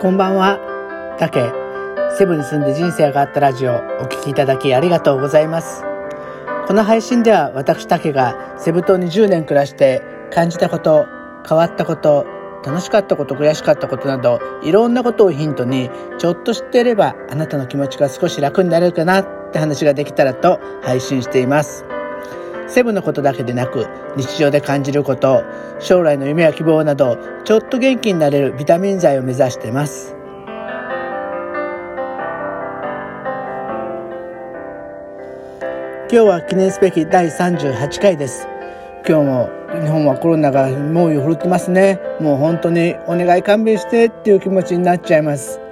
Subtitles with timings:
[0.00, 0.60] こんばんは。
[1.18, 1.40] たけ、
[2.16, 5.82] セブンに住んで人生が変わったラジオ、お聴きいただきありがとうございます。
[6.68, 10.00] この配信では私たけがセブ島に10年暮らして
[10.30, 11.06] 感じたこと、
[11.48, 12.26] 変わったこと、
[12.64, 21.84] 楽しかったこと、悔しかったことなど、いろんなことをヒントに、ちょっと知っていればあなたの気持ちが少し楽になれるかなって話ができたらと配信しています。
[22.68, 23.86] セブのことだけでなく
[24.16, 25.42] 日常で感じること
[25.80, 30.14] 将来の夢や希望などちょっと元気になれるビタミン剤を目指してます。
[36.10, 38.48] 今日は記念すべき第38回です。
[39.06, 39.50] 今日も
[39.82, 42.00] 日本はコロナが猛威を振るってますね。
[42.18, 45.67] もう本当にお願い勘弁してっていう気持ちになっちゃいます。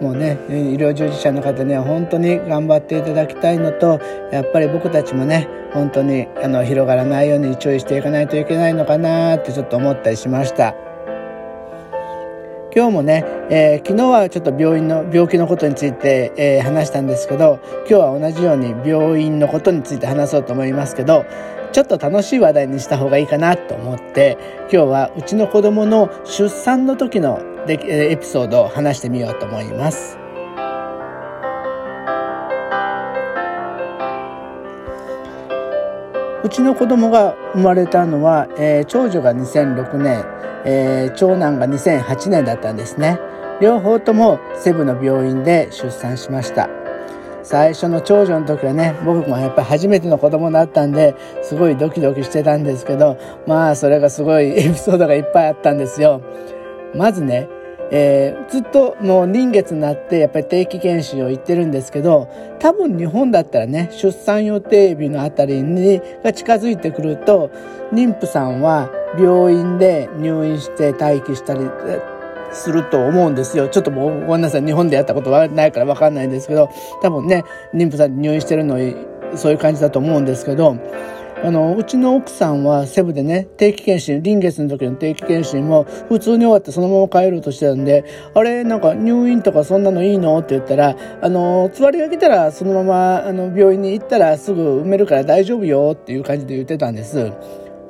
[0.00, 10.74] もうね医療従事者の方には本当に頑張っていただきたいのとやっぱり僕たちもね本当にあの広がらないように注意していかないといけないのかなってちょっと思ったりしました。
[12.74, 21.24] 今日もね、えー、昨日はちょっと病院の病気のことについて、えー、話したんですけど今日は同じように病院のことについて話そうと思いますけど
[21.72, 24.38] ちょっと楽しい話題にした方がいいかなと思って
[24.70, 30.18] 今日はうちの子供の出産の時のでエピソードを話してみようと思います。
[36.44, 40.24] うちの子供が生まれたのは、えー、長女が2006年、
[40.64, 43.18] えー、長男が2008年だったんですね。
[43.60, 46.70] 両方ともセブの病院で出産しました。
[47.42, 56.20] 最初の長女の時はね、僕もやっぱり初めての子供だったんで、すごいドキドキしてたんですけど、まあそれがすごいエピソードがいっぱいあったんですよ。
[56.94, 57.48] まずね、
[57.90, 67.50] えー、ずっともう臨月になってやっぱり定期検診を行ってるんですけど多分日本だったらね出産予定日のあたりにが近づいてくると
[67.92, 71.60] 妊婦さんは病院で入院して待機したり
[72.52, 73.68] すると思うんですよ。
[73.68, 74.64] ちょっともうごめんなさい。
[74.64, 76.70] 日本でやったことはないからわかんないんですけど、
[77.02, 77.44] 多分ね、
[77.74, 78.78] 妊婦さん入院してるの
[79.36, 80.76] そういう感じだと思うんですけど、
[81.44, 88.04] あの、うちの奥さんはセブでね、定期検診、臨月の時の定期検診も普通に終わってそのまま帰ろうとしてたんで、
[88.34, 90.38] あれ、なんか入院とかそんなのいいの？
[90.38, 97.32] って言ったら、あの、つわりが来たらそのまま、あの、病院に行ったらすぐ埋めるから大丈夫よっていう感じで言ってたんです。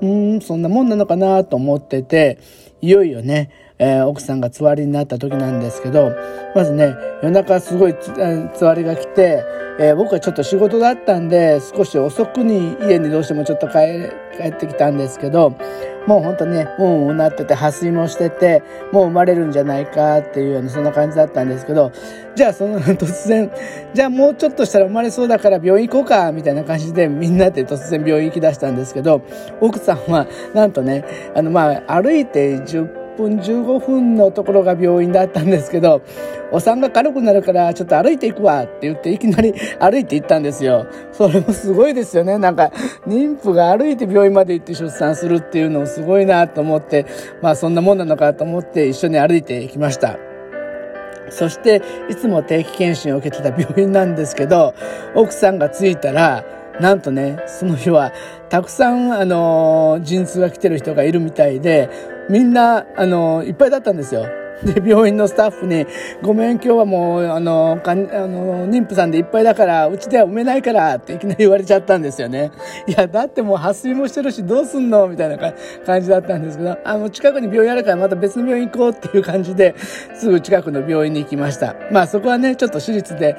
[0.00, 2.38] うん、そんなもんなのかなと思ってて、
[2.80, 6.12] いよいよね、えー、奥さんがつわりになった時なんですけど、
[6.54, 9.42] まずね、夜中すごいつわりが来て、
[9.80, 15.50] えー、僕はちょっと仕事だったんで、少し遅くに家にどうしてもちょっと帰帰ってきたんですけど、
[16.06, 18.62] もう本当ね、うんうなってて、破水もしてて、
[18.92, 21.92] もう生まれるんじゃないかっていうような、そんな感じだったんですけど、
[22.34, 23.50] じゃあその 突然、
[23.92, 29.20] じゃあもうちょっとしたら生まれそうだから病院行こうか、みたいな感じでみんなで突然病院行き出したんですけど、
[29.60, 36.02] 奥さんはなんとね、あのまあ歩いて10分15分のところが病院だったんですけど、
[36.52, 40.86] お産が軽くなるからちょっと歩いていくわって言っていきなり 歩いて行ったんですよ。
[41.12, 42.38] それもすごいですよね。
[42.38, 42.70] なんか
[43.06, 47.04] 妊婦が歩いて病院まで行って出産するっていうのもすごいなと思って、
[47.42, 50.18] まあそんなもんなのかと思って一緒に歩いていきました。
[51.30, 54.74] そして、いつも定期検診を受けてた病院なんですけど、
[55.14, 56.44] 奥さんが着いたら、
[56.80, 58.12] なんとね、その日は、
[58.48, 61.90] たくさん、あの、陣痛が来てる人がいるみたいで、
[62.28, 64.26] みんな、あの、いっぱいだったんですよ。
[64.64, 65.86] で、病院のスタッフに、
[66.20, 72.50] ごめん、今日はもう、あの、かあの、妊婦さんでいっぱいだから、うちでは埋めないから、っていきなり言われちゃったんですよね。
[72.86, 75.06] いや、だってもう破水もしてるし、どうすんの？
[75.06, 75.38] みたいな
[75.86, 79.74] 感じだったんですけど、あの、近くに病院あるから、また別の病院行こうっていう感じで、
[80.14, 81.76] すぐ近くの病院に行きました。
[81.92, 83.36] まあ、そこはね、ちょっと私立で、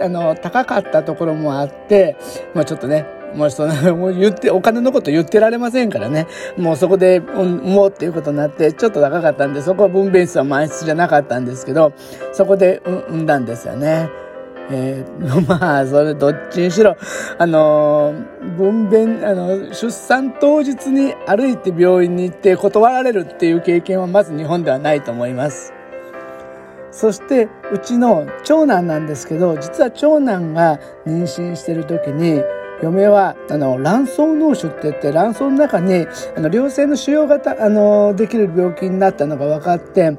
[0.00, 2.16] あの、高かったところもあって、
[2.54, 3.04] まあちょっとね、
[3.34, 6.26] もうその、もう言って、お金のこと言ってられませんからね。
[6.56, 11.92] もうそこで、もうっていうことになって、ちょっと高かったんで、そこは分娩室は満室じゃなかったんですけど、
[12.32, 14.08] そこで産んだんですよね。
[14.70, 16.96] えー、 まあ、それどっちにしろ、
[17.38, 18.14] あの
[18.56, 25.72] 分娩、あの、出産当日に歩いて病院に行って断られるっていう経験はまず日本ではないと思います。
[26.92, 32.42] そしてうちの長男なんですけど実は長男が妊娠してる時に
[32.82, 36.06] 嫁はあの卵巣脳腫って言って卵巣の中に
[36.36, 40.16] あの良性の腫瘍があのできる病気になったのが分かって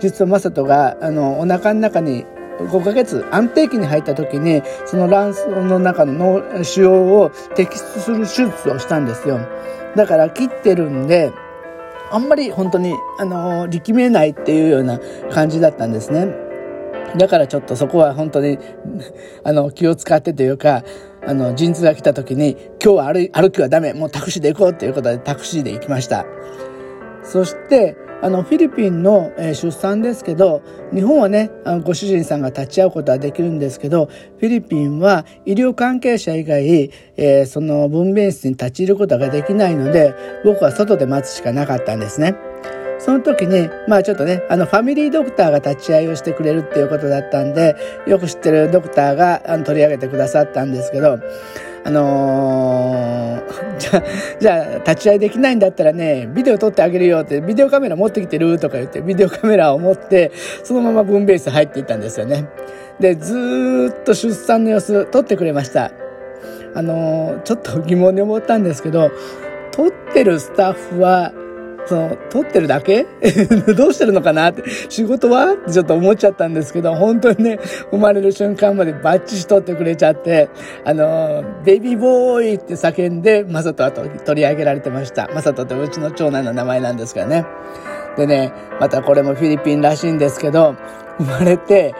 [0.00, 2.24] 実は雅人があのお腹の中に
[2.58, 9.40] 5ヶ月安定期に入った時にその卵巣の中の腫瘍を摘出する手術をしたんですよ
[9.96, 11.32] だから切ってるんで
[12.12, 15.00] あんまり本当に、あの、力めないっていうような
[15.30, 16.28] 感じだったんですね。
[17.16, 18.58] だからちょっとそこは本当に、
[19.44, 20.84] あの、気を使ってというか、
[21.26, 26.26] あの、陣痛が来た時に、今日は歩きはダメ、もうタクシーで行こうっていうことでタクシーで行きました。
[27.22, 30.62] そして、あのフィリピンの、えー、出産ですけど
[30.94, 40.14] 日本はねあのご主人さんが立ち会うことはできるんですけどフィリピンは医療関係者以外、えー、その分娩室に立ち入ることができないので
[40.44, 42.36] 僕は外で待つしかなかったんですね。
[43.04, 47.74] その時に、まあちょっとね、あのファミリードクターが立ち会いをしてくれるっていうことだったんで、
[48.06, 51.18] よく知ってるドクターがあの取り上げてくださったんですけど、
[51.84, 53.42] あのー、
[53.78, 54.02] じゃあ、
[54.38, 60.30] じゃあ、立ち会いできないんだったらね、ビデオ撮ってあげるよって、ビデオカメラ持ってきてるとか言って、ビデオカメラを持って、
[60.62, 62.44] そのまま分娩室入っていったんですよね。
[63.00, 65.90] で、ずっと出産の様子撮ってくれました。
[66.74, 69.10] あのー、ちょっと疑問に思ったんですけど、
[69.72, 71.32] 撮ってるスタッフは、
[71.86, 73.06] その、撮ってるだけ？
[73.76, 74.50] どうしてるのかな？
[74.50, 75.52] って、仕事は？
[75.52, 77.58] ってちょっと思っちゃったんですけど、本当にね、
[77.90, 80.48] 生まれる瞬間までバッチし撮ってくれちゃって、
[80.84, 85.28] あの、ベビーボーイって叫んで、マサトは取り上げられてました。
[85.34, 87.44] マサトってうちの長男の名前なんですけどね。
[88.16, 90.76] でね、またこれもフィリピンらしいんですけど、
[91.18, 91.94] 生まれて、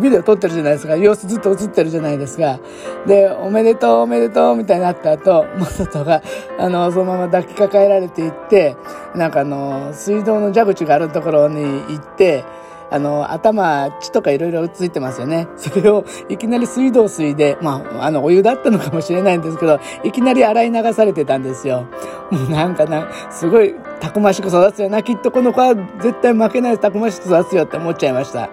[0.00, 0.96] ビデオ撮ってるじゃないですか。
[0.96, 2.58] 様子ずっと映ってるじゃないですか。
[3.06, 6.22] で、おめでとう、おめでとう、みたいになった後、マサトが、
[6.58, 8.76] あの、そのまま抱きかかえられていって、
[9.14, 12.44] なんかあの、水道の蛇口があるところに行って、
[12.90, 15.46] あの、頭、血とかいろいろついてますよね。
[15.56, 21.86] それをいきなり水道水で、まあ、あの、お湯だったのかもしれないんですけど、いきなり洗い流されてたんですよ。
[22.30, 25.02] もうなんかな、すごいたくましく育つよな。
[25.02, 28.48] きっとこの子は絶対負けないたくましく育つよって思っちゃいました。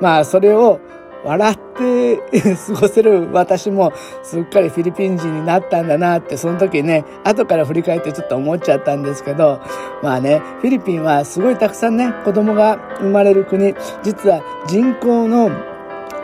[0.00, 0.80] まあ、それを、
[1.24, 2.16] 笑って
[2.56, 3.92] 過ごせる私も
[4.22, 9.60] すっかりフィリピン人になったんだなってその時ね後から振り返ってちょっと思っちゃったんですけど
[10.02, 15.50] まあねフィリピンはすごいたくさんね子供が生まれる国実は人口の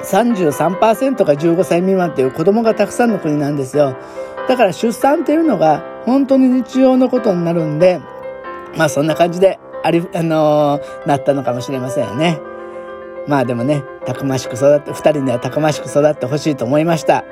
[0.03, 3.97] 33%が15歳未満っていう子供がたくさんの国なんですよ
[4.49, 8.01] だから出産っていうのが本当に日常のことになるんで
[8.77, 12.41] まあそんな感じであり、あのー、なったのかもしれませんよね。
[13.29, 17.25] まあでもね、たくましく育って、二人にはたくましく育ってほしいと思いました。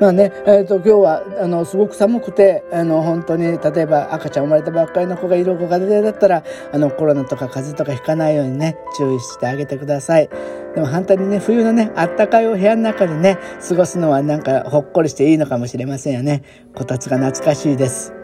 [0.00, 10.28] まあね、えっ、ー、と、今日は、あの、すごく寒くて、あの、本当に、例えば赤ちゃん生まれたばっかりの子がいるご家庭だったら、あの、コロナとか風邪とかひかないようにね、注意してあげてください。
[10.74, 16.42] でも反対にね、冬のね、あったかいお部屋の中でね、過ごすのはなんかほっこりしていいのかもしれませんよね。
[16.74, 18.19] こたつが懐かしいです。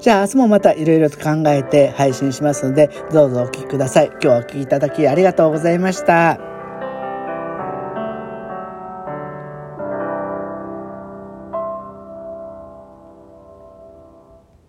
[0.00, 4.06] じゃあ明日もまたいろいろと考えて配信しますので、どうぞお聴きください。
[4.06, 6.55] 今日はお聴きいただきありがとうございました。